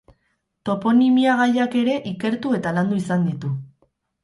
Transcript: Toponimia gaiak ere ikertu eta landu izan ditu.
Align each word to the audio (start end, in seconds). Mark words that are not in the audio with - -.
Toponimia 0.69 1.35
gaiak 1.41 1.77
ere 1.83 1.99
ikertu 2.13 2.57
eta 2.61 2.75
landu 2.81 3.01
izan 3.05 3.31
ditu. 3.31 3.55